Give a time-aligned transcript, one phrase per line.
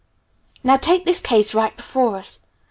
[0.63, 2.39] Now take this case right before us.